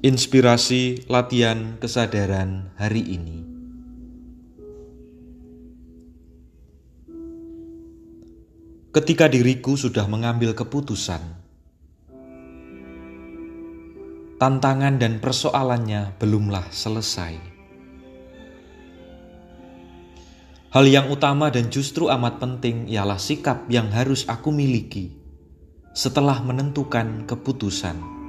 Inspirasi 0.00 1.12
latihan 1.12 1.76
kesadaran 1.76 2.72
hari 2.80 3.04
ini. 3.04 3.44
Ketika 8.96 9.28
diriku 9.28 9.76
sudah 9.76 10.08
mengambil 10.08 10.56
keputusan, 10.56 11.20
tantangan 14.40 14.96
dan 14.96 15.20
persoalannya 15.20 16.16
belumlah 16.16 16.72
selesai. 16.72 17.36
Hal 20.72 20.84
yang 20.88 21.12
utama 21.12 21.52
dan 21.52 21.68
justru 21.68 22.08
amat 22.08 22.40
penting 22.40 22.88
ialah 22.88 23.20
sikap 23.20 23.68
yang 23.68 23.92
harus 23.92 24.24
aku 24.24 24.48
miliki 24.48 25.12
setelah 25.92 26.40
menentukan 26.40 27.28
keputusan 27.28 28.19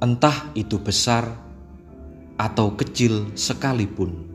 entah 0.00 0.48
itu 0.56 0.80
besar 0.80 1.28
atau 2.40 2.72
kecil 2.72 3.36
sekalipun. 3.36 4.32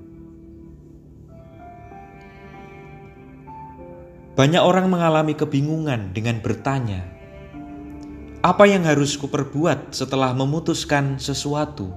Banyak 4.38 4.62
orang 4.62 4.94
mengalami 4.94 5.34
kebingungan 5.34 6.14
dengan 6.14 6.38
bertanya, 6.38 7.02
"Apa 8.46 8.70
yang 8.70 8.86
harus 8.86 9.18
kuperbuat 9.18 9.90
setelah 9.90 10.38
memutuskan 10.38 11.18
sesuatu? 11.18 11.90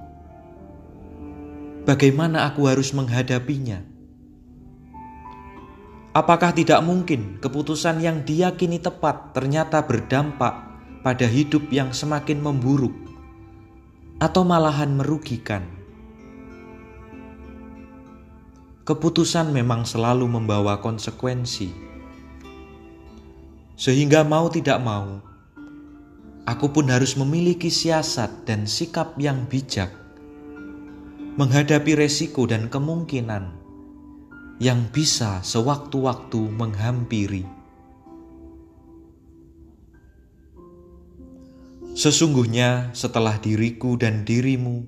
Bagaimana 1.84 2.48
aku 2.48 2.72
harus 2.72 2.96
menghadapinya?" 2.96 3.84
Apakah 6.16 6.56
tidak 6.56 6.80
mungkin 6.80 7.36
keputusan 7.36 8.00
yang 8.00 8.24
diyakini 8.24 8.80
tepat 8.80 9.36
ternyata 9.36 9.84
berdampak 9.84 10.56
pada 11.04 11.28
hidup 11.28 11.68
yang 11.68 11.92
semakin 11.92 12.40
memburuk? 12.40 13.07
Atau 14.18 14.42
malahan 14.42 14.98
merugikan. 14.98 15.62
Keputusan 18.82 19.54
memang 19.54 19.86
selalu 19.86 20.26
membawa 20.26 20.82
konsekuensi, 20.82 21.70
sehingga 23.78 24.26
mau 24.26 24.50
tidak 24.50 24.82
mau, 24.82 25.22
aku 26.48 26.66
pun 26.74 26.90
harus 26.90 27.14
memiliki 27.14 27.70
siasat 27.70 28.48
dan 28.48 28.66
sikap 28.66 29.14
yang 29.20 29.46
bijak 29.46 29.94
menghadapi 31.38 31.94
resiko 31.94 32.50
dan 32.50 32.66
kemungkinan 32.66 33.54
yang 34.58 34.90
bisa 34.90 35.38
sewaktu-waktu 35.46 36.50
menghampiri. 36.50 37.57
Sesungguhnya, 41.98 42.94
setelah 42.94 43.42
diriku 43.42 43.98
dan 43.98 44.22
dirimu 44.22 44.86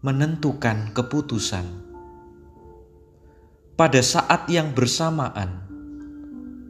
menentukan 0.00 0.96
keputusan, 0.96 1.84
pada 3.76 4.00
saat 4.00 4.48
yang 4.48 4.72
bersamaan 4.72 5.68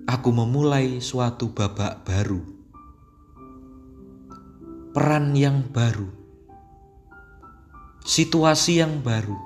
aku 0.02 0.34
memulai 0.34 0.98
suatu 0.98 1.54
babak 1.54 2.02
baru, 2.02 2.42
peran 4.90 5.38
yang 5.38 5.62
baru, 5.70 6.10
situasi 8.02 8.82
yang 8.82 8.98
baru, 8.98 9.38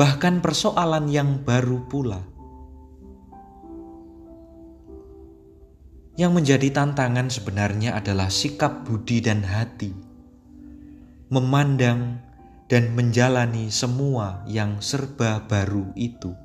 bahkan 0.00 0.40
persoalan 0.40 1.04
yang 1.12 1.44
baru 1.44 1.84
pula. 1.84 2.24
Yang 6.20 6.36
menjadi 6.36 6.68
tantangan 6.68 7.32
sebenarnya 7.32 7.96
adalah 7.96 8.28
sikap 8.28 8.84
budi 8.84 9.24
dan 9.24 9.40
hati, 9.40 9.88
memandang 11.32 12.20
dan 12.68 12.92
menjalani 12.92 13.72
semua 13.72 14.44
yang 14.44 14.84
serba 14.84 15.40
baru 15.48 15.88
itu. 15.96 16.36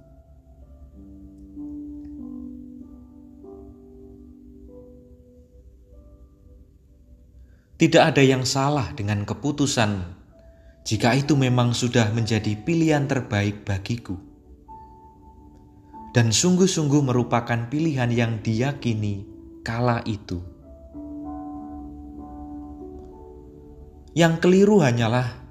Tidak 7.76 8.00
ada 8.00 8.24
yang 8.24 8.48
salah 8.48 8.96
dengan 8.96 9.28
keputusan 9.28 9.92
jika 10.88 11.20
itu 11.20 11.36
memang 11.36 11.76
sudah 11.76 12.16
menjadi 12.16 12.56
pilihan 12.64 13.12
terbaik 13.12 13.68
bagiku, 13.68 14.16
dan 16.16 16.32
sungguh-sungguh 16.32 17.04
merupakan 17.04 17.68
pilihan 17.68 18.08
yang 18.16 18.40
diyakini 18.40 19.35
kala 19.66 20.06
itu. 20.06 20.38
Yang 24.14 24.34
keliru 24.46 24.86
hanyalah 24.86 25.42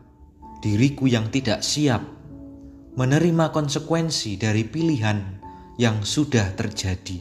diriku 0.62 1.10
yang 1.10 1.28
tidak 1.34 1.66
siap 1.66 2.00
menerima 2.94 3.50
konsekuensi 3.50 4.38
dari 4.38 4.62
pilihan 4.62 5.42
yang 5.76 6.06
sudah 6.06 6.54
terjadi. 6.54 7.19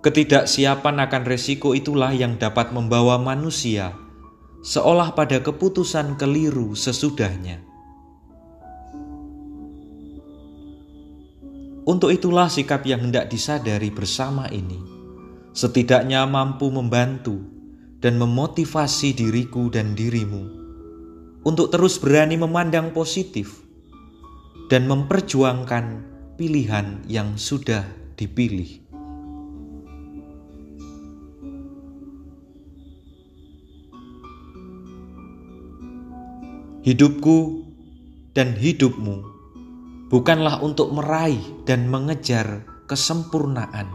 Ketidaksiapan 0.00 0.96
akan 1.04 1.22
resiko 1.24 1.76
itulah 1.76 2.12
yang 2.12 2.40
dapat 2.40 2.72
membawa 2.72 3.20
manusia 3.20 3.92
seolah 4.64 5.12
pada 5.12 5.44
keputusan 5.44 6.16
keliru 6.16 6.72
sesudahnya. 6.72 7.73
Untuk 11.84 12.08
itulah 12.08 12.48
sikap 12.48 12.80
yang 12.88 13.12
hendak 13.12 13.28
disadari 13.28 13.92
bersama 13.92 14.48
ini 14.48 14.80
setidaknya 15.52 16.24
mampu 16.24 16.72
membantu 16.72 17.38
dan 18.00 18.16
memotivasi 18.16 19.12
diriku 19.12 19.68
dan 19.68 19.92
dirimu 19.92 20.64
untuk 21.44 21.68
terus 21.68 22.00
berani 22.00 22.40
memandang 22.40 22.88
positif 22.96 23.60
dan 24.72 24.88
memperjuangkan 24.88 26.00
pilihan 26.40 27.04
yang 27.04 27.36
sudah 27.36 27.84
dipilih. 28.16 28.80
Hidupku 36.84 37.64
dan 38.36 38.56
hidupmu 38.56 39.33
bukanlah 40.14 40.62
untuk 40.62 40.94
meraih 40.94 41.42
dan 41.66 41.90
mengejar 41.90 42.62
kesempurnaan. 42.86 43.90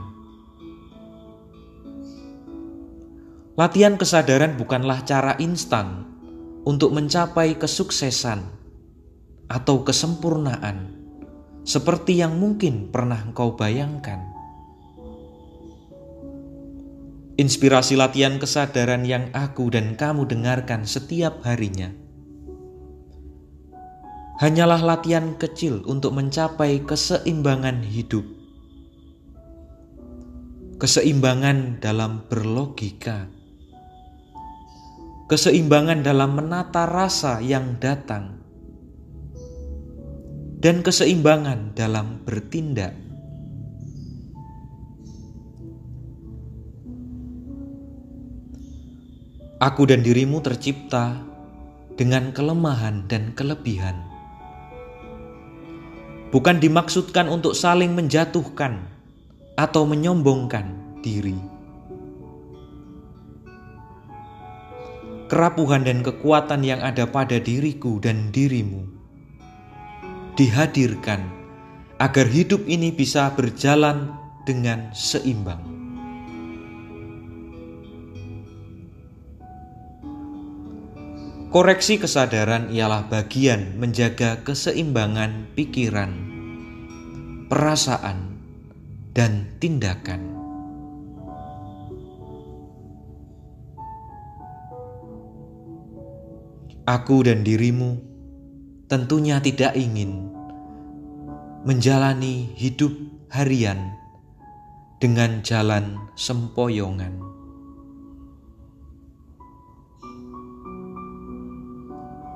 Latihan 3.55 3.95
kesadaran 3.95 4.59
bukanlah 4.59 5.07
cara 5.07 5.39
instan 5.39 6.03
untuk 6.67 6.91
mencapai 6.91 7.55
kesuksesan 7.55 8.43
atau 9.47 9.87
kesempurnaan 9.87 10.91
seperti 11.63 12.19
yang 12.19 12.35
mungkin 12.35 12.91
pernah 12.91 13.23
engkau 13.23 13.55
bayangkan. 13.55 14.19
Inspirasi 17.39 17.95
latihan 17.95 18.35
kesadaran 18.35 19.07
yang 19.07 19.31
aku 19.31 19.71
dan 19.71 19.95
kamu 19.95 20.27
dengarkan 20.27 20.83
setiap 20.83 21.39
harinya 21.47 22.08
hanyalah 24.39 24.79
latihan 24.79 25.35
kecil 25.35 25.83
untuk 25.83 26.15
mencapai 26.15 26.79
keseimbangan 26.87 27.83
hidup. 27.83 28.23
Keseimbangan 30.79 31.83
dalam 31.83 32.23
berlogika, 32.31 33.27
keseimbangan 35.27 36.07
dalam 36.07 36.39
menata 36.39 36.87
rasa 36.87 37.43
yang 37.43 37.75
datang, 37.83 38.39
dan 40.63 40.87
keseimbangan 40.87 41.75
dalam 41.75 42.23
bertindak. 42.23 42.95
Aku 49.59 49.83
dan 49.83 49.99
dirimu 49.99 50.39
tercipta 50.39 51.19
dengan 51.99 52.31
kelemahan 52.31 53.03
dan 53.11 53.35
kelebihan 53.35 54.18
bukan 56.29 56.61
dimaksudkan 56.61 57.25
untuk 57.29 57.57
saling 57.57 57.93
menjatuhkan 57.93 58.85
atau 59.57 59.83
menyombongkan 59.85 60.65
diri. 61.01 61.37
Kerapuhan 65.29 65.85
dan 65.85 66.01
kekuatan 66.01 66.65
yang 66.65 66.81
ada 66.81 67.05
pada 67.05 67.37
diriku 67.37 68.01
dan 68.01 68.33
dirimu 68.33 68.81
dihadirkan 70.33 71.21
agar 71.99 72.25
hidup 72.25 72.63
ini 72.65 72.89
bisa 72.95 73.29
berjalan 73.35 74.09
dengan 74.47 74.89
seimbang. 74.95 75.78
Koreksi 81.49 81.97
kesadaran 81.97 82.69
ialah 82.69 83.09
bagian 83.09 83.73
menjaga 83.81 84.45
keseimbangan 84.45 85.49
pikiran, 85.57 86.13
perasaan, 87.49 88.37
dan 89.17 89.57
tindakan. 89.57 90.29
Aku 96.85 97.25
dan 97.25 97.41
dirimu 97.41 97.97
tentunya 98.85 99.41
tidak 99.41 99.73
ingin 99.73 100.29
menjalani 101.65 102.53
hidup 102.61 102.93
harian 103.33 103.89
dengan 105.01 105.41
jalan 105.41 105.97
sempoyongan. 106.13 107.38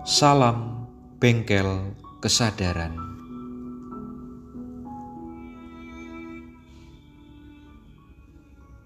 Salam 0.04 0.84
bengkel 1.24 1.96
kesadaran. 2.20 3.13